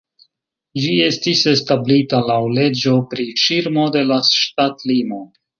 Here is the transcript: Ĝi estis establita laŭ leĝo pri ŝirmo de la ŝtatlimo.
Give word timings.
Ĝi 0.85 0.93
estis 1.07 1.43
establita 1.51 2.23
laŭ 2.31 2.39
leĝo 2.55 2.97
pri 3.15 3.29
ŝirmo 3.45 3.87
de 3.97 4.05
la 4.15 4.21
ŝtatlimo. 4.35 5.25